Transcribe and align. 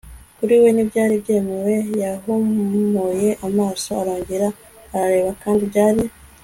kuri 0.37 0.55
we. 0.61 0.69
ntibyari 0.75 1.15
byemewe. 1.23 1.75
yahumuye 2.01 3.29
amaso 3.47 3.89
arongera 4.01 4.47
arareba 4.97 5.31
kandi 5.43 5.63
byari 5.71 6.03